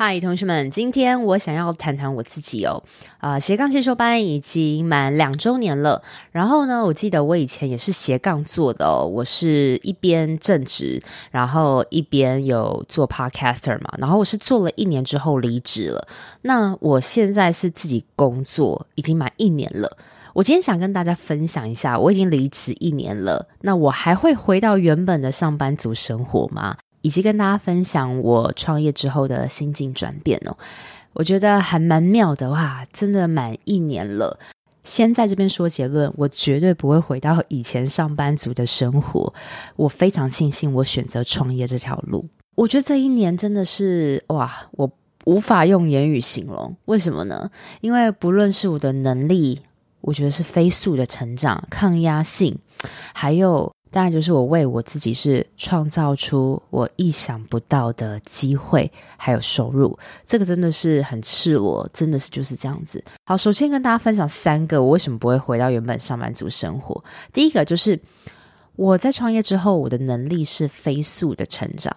[0.00, 2.84] 嗨，同学们，今天我想要谈谈我自己哦。
[3.18, 6.00] 啊、斜杠先修班已经满两周年了。
[6.30, 9.04] 然后呢，我记得我以前也是斜杠做的哦。
[9.04, 11.02] 我是一边正职，
[11.32, 13.92] 然后一边有做 podcaster 嘛。
[13.98, 16.06] 然后我是做了一年之后离职了。
[16.42, 19.96] 那我现在是自己工作，已经满一年了。
[20.32, 23.48] 我今天想跟大家分享一下，我已经离职一年了。
[23.62, 26.76] 那我还会回到原本的上班族生活吗？
[27.02, 30.56] 以及跟大家分享我创业之后的心境转变哦，
[31.12, 32.84] 我觉得还蛮妙的哇！
[32.92, 34.38] 真的满一年了，
[34.82, 39.32] 先在这边说结论，我绝对不会回到以前上班族的生活。
[39.76, 42.28] 我非常庆幸我选择创业这条路。
[42.56, 44.90] 我觉得这一年真的是哇，我
[45.24, 46.74] 无法用言语形容。
[46.86, 47.50] 为什么呢？
[47.80, 49.60] 因为不论是我的能力，
[50.00, 52.58] 我觉得是飞速的成长，抗压性，
[53.14, 53.72] 还有。
[53.90, 63.02] 当然，就是我为我自己是创造出我意想不到的机会，还有收入，这个真的是很赤裸，真的是就是这样子。
[63.24, 67.02] 好，首先跟大家分享三个我为什么不会回到原本上班族生活。
[67.32, 67.98] 第一个就是
[68.76, 71.96] 我在创业之后，我的能力是飞速的成长，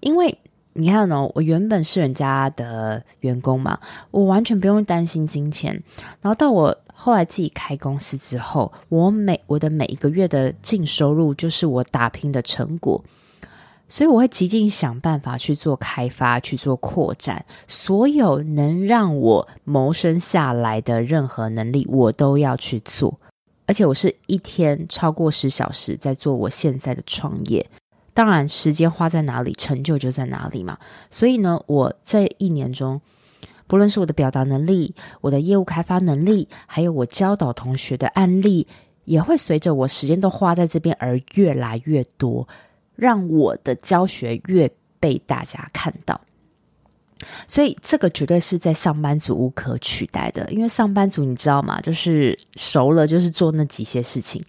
[0.00, 0.38] 因为
[0.74, 3.78] 你看呢，我原本是人家的员工嘛，
[4.10, 5.82] 我完全不用担心金钱，
[6.20, 6.76] 然后到我。
[7.02, 13.02] 后来自己开公司之后，我每我的每一个月的净收入就是我打拼的成果，
[13.88, 23.18] 所以我会极尽想办法去做开发、去做扩展，所有能让我谋生下来的任何能力，我都要去做。
[23.64, 27.66] 而且我是一天超过十小时在做我现在的创业，
[28.12, 30.76] 当然时间花在哪里，成就就在哪里嘛。
[31.08, 33.00] 所以呢，我这一年中。
[33.70, 38.66] 不论是我的表达能力、我的业务开发能力，还有我教导同学的案例，
[39.04, 42.48] 也会随着我时间都花在这边而越来越多，
[42.96, 44.68] 让我的教学越
[44.98, 46.20] 被大家看到。
[47.46, 51.80] 所以这个绝对是在上班族无可取代的，因为上班族你知道吗？
[51.80, 54.42] 就是熟了，就是做那几些事情。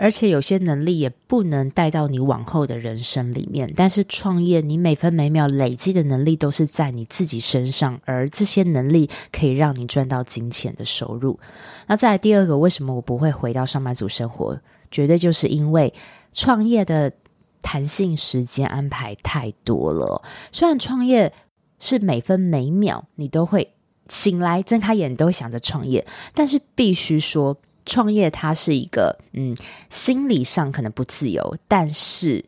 [0.00, 11.40] 而且有些能力也不能带到你往后的人生里面，但是创业，你每分每秒累积的能力都是在你自己身上，而这些能力可以让你赚到金钱的收入。
[11.88, 14.60] 那再来第二个，为什么我不会回到上班族生活？
[14.88, 15.92] 绝对就是因为
[16.32, 17.12] 创业的
[17.60, 20.22] 弹性时间安排太多了。
[20.52, 21.32] 虽然创业
[21.80, 23.74] 是每分每秒你都会
[24.06, 27.56] 醒来睁开眼都会想着创业，但是必须说。
[27.88, 29.56] 创业它是一个，嗯，
[29.90, 32.44] 心理上可能不自由，但是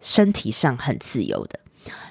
[0.00, 1.58] 身体上很自由的。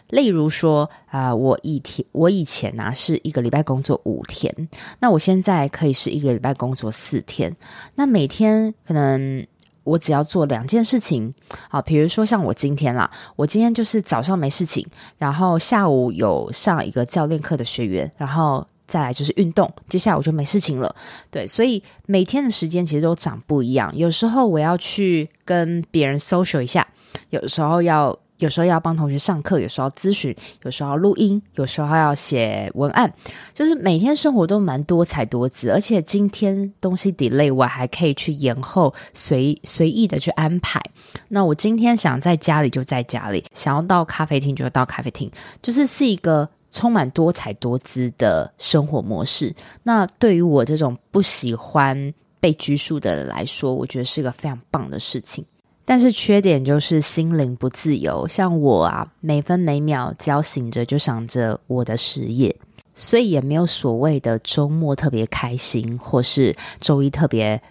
[0.09, 4.53] 例如说，啊、我一天，我以前呢、啊、是一个礼拜工作五天，
[4.99, 7.55] 那我现在可以是一个礼拜工作四天。
[7.95, 9.47] 那每天可能
[9.85, 11.33] 我只要做两件事情，
[11.69, 14.85] 啊，比如说像我今天啦，我今天就是早上没事情，
[15.17, 18.67] 然后下午有上一个教练课的学员，然后。
[18.91, 20.93] 再来就是运动，接下来我就没事情了。
[21.29, 23.89] 对，所以每天的时间其实都长不一样。
[23.95, 26.85] 有时候我要去跟别人 social 一下，
[27.29, 33.09] 有时候要，有时候要帮同学上课，有时候要咨询，有时候录音，有时候要写文案。
[33.53, 40.81] 就是每天生活都蛮多彩多姿，而且今天东西 delay，我还可以去延后，随随意的去安排。
[41.29, 45.31] 那我今天想在家里就在家里，想要到咖啡厅就到咖啡厅，
[45.61, 46.49] 就是是一个。
[46.71, 55.45] 充满多彩多姿的生活模式，那对于我这种不喜欢被拘束的人来说，我觉得是个非常棒的事情。
[55.83, 62.55] 但是缺点就是心灵不自由，像我啊，每分每秒只要醒着就想着我的事业，
[62.95, 67.61] 所以也没有所谓的周末特别开心，或是周一特别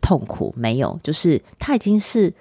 [0.00, 2.32] 痛苦，没有，就是它已经是。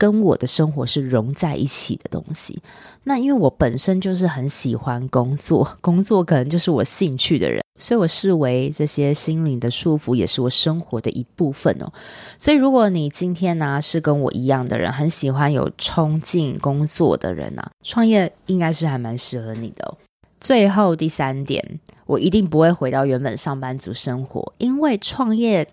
[0.00, 2.58] 跟我的生活是融在一起的东西。
[3.04, 11.92] 那因为我本身就是很喜欢工作， 工作可能就是我兴趣的人，所以我视为这些心灵的束缚也是我生活的一部分哦。
[12.38, 19.94] 所以如果你今天呢、是跟我一样的人，很喜欢有冲劲工作的人呢、创业应该是还蛮适合你的哦。
[20.40, 21.62] 最后第三点，
[22.06, 25.68] 我一定不会回到原本上班族生活，因为创业。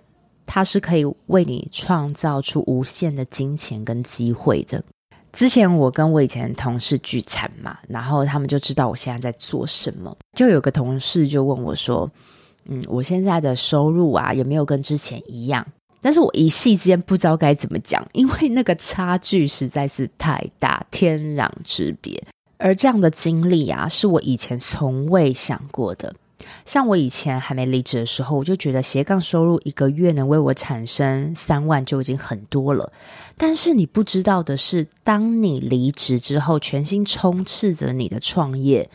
[0.48, 4.84] 它是可以为你创造出无限的金钱跟机会的。
[5.34, 10.18] 之前我跟我以前同事聚餐嘛，然后他们就知道我现在在做什么。
[10.36, 12.10] 就有个同事就问我说
[12.66, 15.64] ：“嗯，我现在的收入啊，有没有跟之前一样？”
[16.02, 22.24] 但是我一夕之间不知道该怎么讲，因为那个差距实在是太大，天壤之别。
[22.58, 26.16] 而这样的经历啊，是我以前从未想过的。
[26.66, 32.92] 像我以前还没离职的时候，我就觉得斜杠收入一个月能为我产生三万就已经很多了。
[33.38, 38.90] 但是你不知道的是，当你离职之后，全心充斥着你的创业，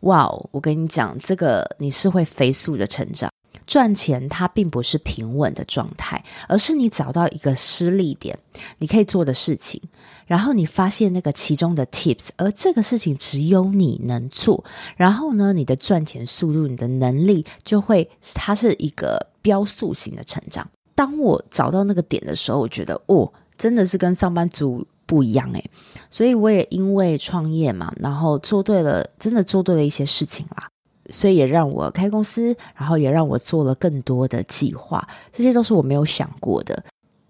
[0.00, 0.48] 哇哦！
[0.52, 3.30] 我跟你讲，这个你是会飞速的成长。
[3.68, 8.36] 赚钱它并不是平稳的状态，而是你找到一个失利点，
[8.78, 9.78] 你可以做的事情，
[10.26, 14.64] 然后你发现那个其中的 tips，而这个事情只有你能做，
[14.96, 20.66] 然后呢，你的赚钱速度、你的能力就会，它是一个标速型的成长。
[20.94, 25.70] 当我找到那个点的时候，我觉得哦，真的是跟上班族不一样诶。
[26.08, 30.70] 所以我也因为创业嘛，然后做对了，真的做对了一些事情啦。
[31.10, 36.82] 所以也让我开公司，然后也让我做了更多的计划，这些都是我没有想过的。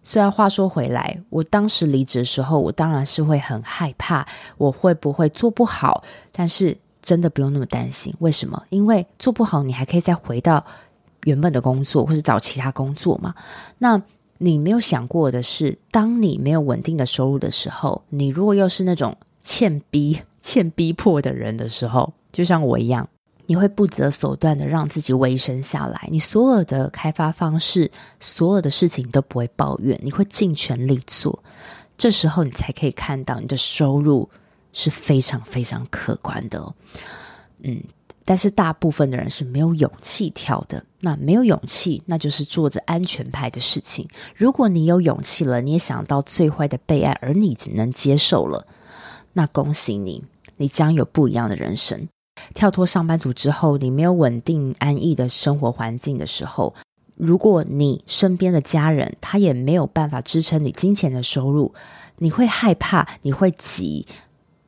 [0.03, 4.27] 虽然话说回来，我当时离职的时候，我当然是会很害怕，
[4.57, 6.03] 我会不会做不好？
[6.33, 8.63] 但是真的不用那么担心，为什么？
[8.71, 10.65] 因为做不好，你还可以再回到
[11.25, 13.35] 原本的工作，或者找其他工作嘛。
[13.77, 14.01] 那
[14.39, 23.07] 你没有想过的是，当你没有稳定的收入的时候，你如果又是那种欠逼、欠逼迫的人的时候，就像我一样。
[23.49, 27.91] 你会不择手段的让自己维生下来，你所有的开发方式，
[28.21, 31.43] 所有的事情都不会抱怨，你会尽全力做。
[31.97, 34.29] 这时候你才可以看到你的收入
[34.75, 36.63] 是非常非常可观的。
[37.63, 37.83] 嗯，
[38.23, 40.85] 但是大部分的人是没有勇气跳的。
[41.01, 44.07] 那没有勇气，那就是做着安全牌的事情。
[44.37, 48.67] 如果你有勇气了，你也想到最坏的备案，而你只能接受了，
[49.33, 50.23] 那恭喜你，
[50.59, 52.09] 你将有不一样的人生。
[52.55, 56.75] 跳脱上班族之后，你没有稳定安逸的生活环境的时候，
[57.15, 61.73] 如果你身边的家人他也没有办法支撑你金钱的收入，
[62.19, 64.07] 你会害怕，你会急，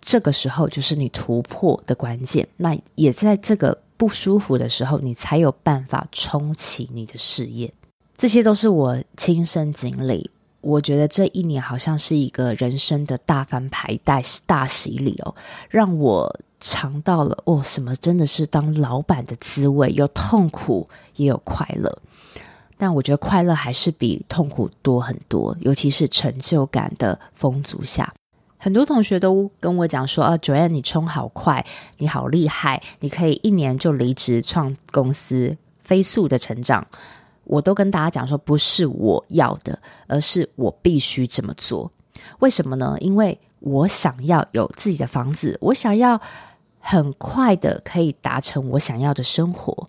[0.01, 2.47] 这个时候就是你突破的关键。
[2.57, 7.73] 那也在这个不舒服的时候，你才有办法重启你的事业。
[8.17, 10.31] 这些都是我亲身经历，
[10.61, 15.35] 我觉得这一年好像是一个人生的大翻牌、大大洗礼哦，
[15.69, 16.41] 让我。
[16.61, 19.91] 尝到了哦，什么真的是当老板的滋味？
[19.93, 20.87] 有痛苦
[21.17, 21.99] 也有快乐，
[22.77, 28.13] 但我觉得快乐还是比痛苦多很多，尤其是成就感的丰足下。
[28.59, 31.65] 很多同学都跟我讲说：“啊，Joanne，你冲好快，
[31.97, 36.87] 你好厉害，你可以一年就离职创公司，飞速的成长。”
[37.45, 41.91] 我都跟大家讲说，不是我要的，而是我必须这么做。
[42.41, 42.99] 为什么呢？
[43.01, 46.21] 因为我想要有自己的房子，我想要。
[46.81, 49.87] 很快的可以达成我想要的生活，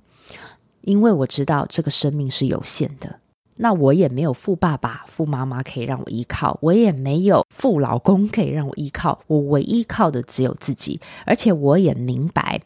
[0.82, 3.20] 因为我知道这个生命是有限的。
[3.58, 9.22] 那我也没有富爸爸、富妈妈可以让我依靠，我也没有富老公可以让我依靠。
[9.28, 12.60] 我唯一靠的只有自己，而且我也明白，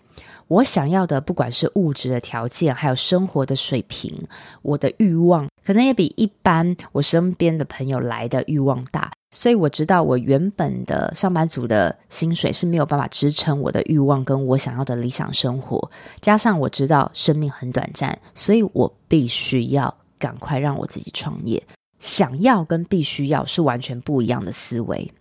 [0.47, 4.13] 我想要的不管是物质的条件，还有生活的水平，
[4.61, 9.11] 我的欲望可能也比一般我身边的朋友来的欲望大。
[9.37, 15.91] 所以我知道，我原本的上班族的薪水是没有办法支撑我的欲望跟我想要的理想生活。
[16.21, 21.61] 加上我知道生命很短暂，所以我必须要赶快让我自己创业。
[21.99, 25.11] 想要跟必须要是完全不一样的思维。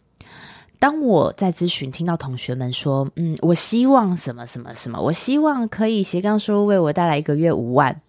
[0.78, 8.00] 当我在咨询听到同学们说：“嗯，我希望什么什么什么，我希望可以斜杠收入为我带来一个月五万，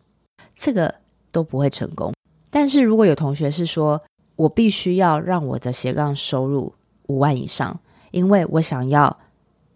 [0.55, 0.93] 这个
[1.31, 2.13] 都不会成功。”
[2.51, 4.01] 但是如果有同学是说，
[4.35, 6.73] 我必须要让我的斜杠收入
[7.07, 7.79] 五万以上，
[8.11, 9.15] 因为我想要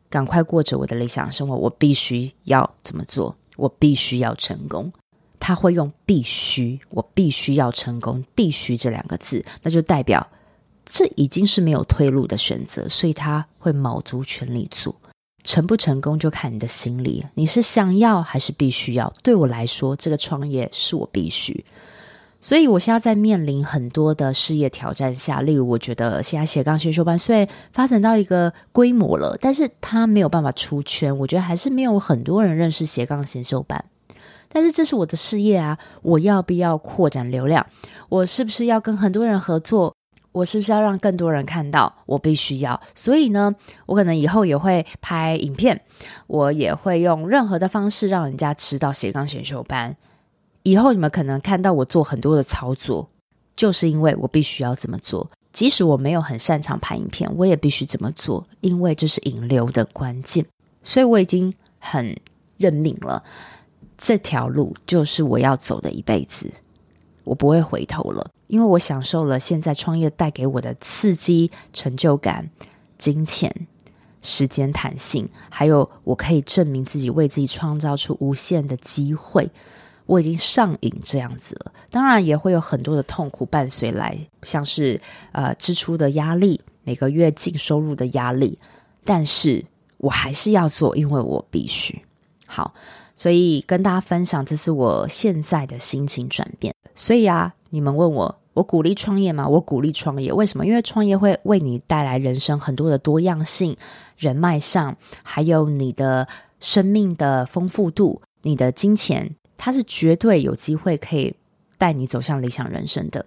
[0.09, 1.55] 赶快过着我的理想生活。
[1.55, 3.35] 我必须要怎么做？
[3.57, 4.91] 我必须要成功。
[5.39, 10.25] 他会用“必须”，我必须要成功，“必须”这两个字，那就代表
[10.85, 14.93] 这已经是没有退路的选择，所以他会卯足全力做。
[15.45, 19.11] 成不成功就看你的心理，你是想要还是必须要？
[19.23, 21.63] 对我来说，这个创业是我必须。
[22.41, 31.17] 所以，我现在在面临很多的事业挑战下，例如，我觉得现在斜杠先修班虽然发展到一个规模了，但是它没有办法出圈。
[31.17, 33.83] 我觉得还是没有很多人认识斜杠先修班。
[34.47, 37.67] 但是这是我的事业啊，我要不要扩展流量？
[38.07, 39.93] 我是不是要跟很多人合作？
[40.31, 41.93] 我是不是要让更多人看到？
[42.05, 42.79] 我必须要。
[42.95, 43.53] 所以呢，
[43.85, 45.81] 我可能以后也会拍影片，
[46.27, 49.97] 我也会用任何的方式让人家知道斜杠选修班。
[50.69, 53.09] 以后你们可能看到我做很多的操作，
[53.55, 55.27] 就是因为我必须要这么做。
[55.51, 60.45] 即使我没有很擅长拍影片，我也必须这么做，因为这是引流的关键。
[60.83, 62.15] 所以我已经很
[62.57, 63.23] 认命了，
[63.97, 66.51] 这条路就是我要走的一辈子，
[67.23, 68.29] 我不会回头了。
[68.45, 72.47] 因为我享受了现在创业带给我的刺激、成就感、
[72.99, 73.51] 金钱，
[74.21, 79.49] 时间弹性，还有我可以证明自己，为自己创造出无限的机会。
[80.09, 84.99] 我已经上瘾这样子了，当然也会有很多的痛苦伴随来，像是
[85.33, 88.57] 呃支出的压力，每个月净收入的压力，
[89.05, 89.63] 但是
[89.97, 92.01] 我还是要做，因为我必须。
[92.47, 92.73] 好，
[93.15, 96.73] 所以跟大家分享，这是我现在的心情转变。
[96.95, 99.47] 所以啊，你们问我，我鼓励创业吗？
[99.47, 100.65] 我鼓励创业，为什么？
[100.65, 103.77] 因为创业会为你带来人生很多的多样性，
[104.17, 106.27] 人脉上，还有你的
[106.59, 109.35] 生命的丰富度，你的金钱。
[109.59, 111.35] 它是绝对有机会可以
[111.77, 113.23] 带你走向理想人生的。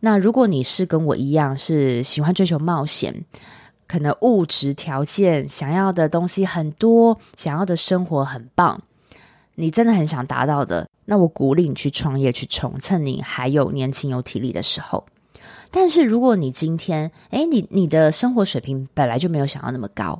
[0.00, 3.24] 那如果你是跟我一样是喜欢追求冒险，
[3.86, 8.82] 可能物质条件想要的东西很多，想要的生活很棒，
[9.54, 15.04] 你真的很想达到的，那我鼓励你去创业去冲，趁你还有年轻有体力的时候。
[15.70, 20.18] 但是如果你今天，诶，你你的生活水平本来就没有想要那么高。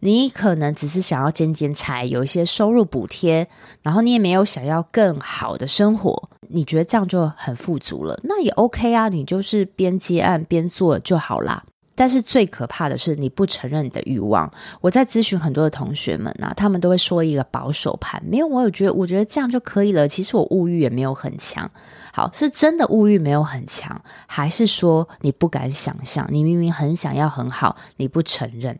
[0.00, 3.48] 你可能只是想要兼兼差，有一些收入补贴，
[3.82, 11.64] 然后你也没有想要更好的生活，你觉得这样就很富足了，那也 OK 啊，你就是边接案边做就好啦。
[11.96, 14.48] 但是最可怕的是你不承认你的欲望。
[14.80, 20.06] 我在咨询很多的同学们啊，他们都会说一个保守盘，没有，我有觉得，我觉得这样就可以了。
[20.06, 21.68] 其实我物欲也没有很强，
[22.12, 26.24] 好，是真的物欲没有很强，还是说你不敢想象？
[26.30, 28.78] 你明明很想要很好，你不承认？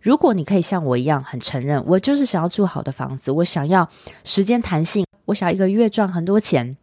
[0.00, 3.88] 如果你可以像我一样很承认，我就是想要住好的房子，我想要
[4.24, 6.76] 时间弹性，我想要一个月赚很多钱。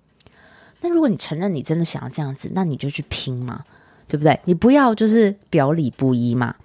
[0.81, 3.63] 那如果你承认你真的想要这样子，那你就去拼嘛，
[4.07, 4.39] 对不对？
[4.45, 6.55] 你不要就是表里不一嘛。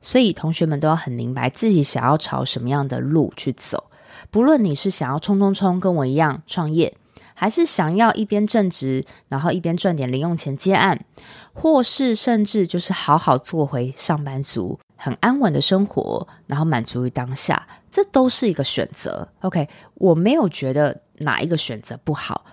[0.00, 3.90] 所以同学们都要很明白自己想要朝什么样的路去走。
[4.30, 6.96] 不论你是想要冲冲冲跟我一样创业，
[7.34, 11.04] 还是想要一边正职，然后一边赚点零用钱接案，
[11.52, 14.78] 或是甚至就是好好做回上班族。
[15.06, 19.28] 很安稳的生活，然后满足于当下，这都是一个选择。
[19.42, 22.44] OK，我没有觉得哪一个选择不好。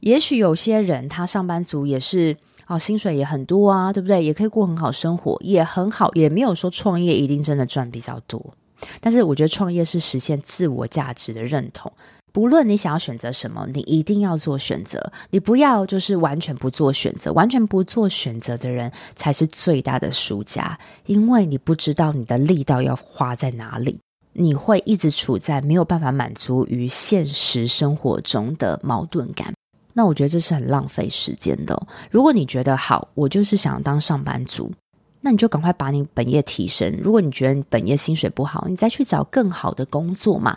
[0.00, 4.20] 也许有些人他上班族也是哦，薪水也很多啊，对不对？
[4.24, 8.52] 也可以过很好生活，也很好，也没有说创业一定真的赚比较多。
[9.00, 11.92] 但是我觉得创业是实现自我价值的认同。
[12.32, 15.12] 不论你想要选择什么，你一定要做选择。
[15.30, 24.00] 你不要就是完全不做选择，完全不做选择的人才是最大的输家，因为你不知道你的力道要花在哪里，
[24.32, 29.52] 你会一直处在没有办法满足于现实生活中的矛盾感。
[29.92, 31.78] 那我觉得这是很浪费时间的。
[32.10, 34.72] 如果你觉得好，我就是想当上班族，
[35.20, 36.98] 那你就赶快把你本业提升。
[37.02, 40.56] 如果你觉得你本业薪水不好，你再去找更好的工作嘛。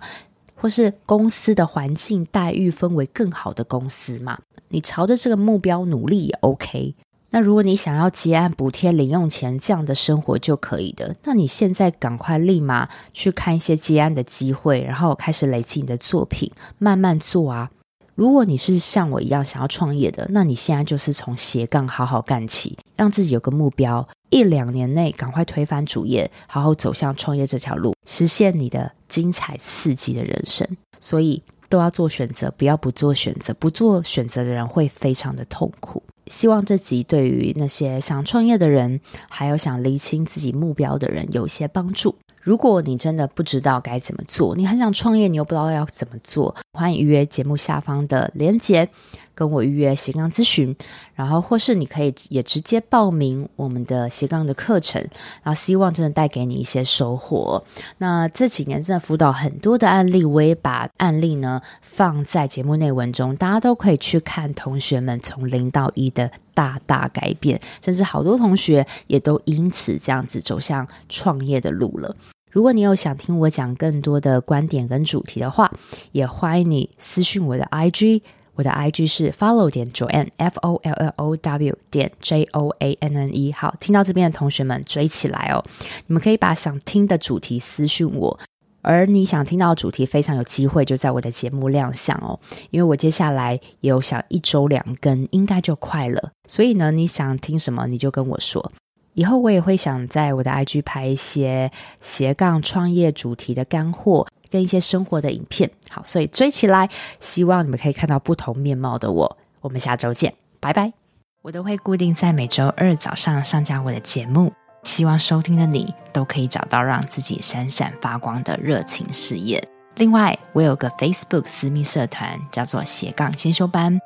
[0.66, 6.96] 或是公司的环境待遇氛围更好的公司嘛，你朝着这个目标努力也 OK。
[7.30, 17.70] 那如果你想要接案补贴零用钱这样的生活就可以的，那你现在赶快立马去看一些接案的机会，然后开始累积你的作品，慢慢做啊。
[18.16, 30.66] 如果你是像我一样想要创业的，那你现在就是从斜杠好好干起，让自己有个目标，一两年内赶快推翻主业，好好走向创业这条路，实现你的精彩刺激的人生。
[31.02, 36.02] 所以都要做选择，不要不做选择，不做选择的人会非常的痛苦。
[36.28, 42.16] 希望这集对于那些想创业的人，还有想厘清自己目标的人有些帮助。
[42.46, 48.88] 如果你真的不知道该怎么做，你很想创业，你又不知道要怎么做，欢迎预约节目下方的链接，
[49.34, 50.76] 跟我预约斜杠咨询，
[51.16, 55.02] 然后或是你可以也直接报名我们的斜杠的课程，
[55.42, 57.64] 然后希望真的带给你一些收获。
[57.98, 72.16] 那这几年真的辅导很多的案例，我也把案例呢放在节目内文中，大家都可以去看同学们从零到一的大大改变，甚至好多同学也都因此这样子走向创业的路了。
[72.56, 75.70] 如果你有想听我讲更多的观点跟主题的话，
[76.14, 78.22] 也欢迎你私讯我的 IG，
[78.54, 82.98] 我的 IG 是 follow 点 Joanne F O L L O W 点 J O A
[83.02, 83.52] N N E。
[83.52, 85.62] 好，听到这边的同学们追起来哦！
[86.08, 88.40] 你们可以把想听的主题私讯我，
[88.82, 92.40] 而你想听到的主题非常有机会就在我的节目亮相哦，
[92.72, 96.32] 因为我接下来也有想一周两更，应该就快了。
[96.48, 98.72] 所以呢，你想听什么你就跟我说。
[99.16, 109.38] 以后我也会想在我的 IG 拍一些斜杠创业主题的干货跟一些生活的影片，好，所以追起来，希望你们可以看到不同面貌的我。
[109.62, 110.94] 我们下周见，拜拜。
[111.42, 114.52] 我都会固定在每周二早上上架我的节目，
[114.84, 119.66] 希望收听的你都可以找到让自己闪闪发光的热情事业。
[119.96, 123.98] 另外，我有个 Facebook 私密社团，叫做斜杠先修班，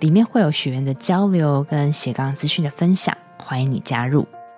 [0.00, 4.26] 里面会有学员的交流跟斜杠资讯的分享，欢迎你加入。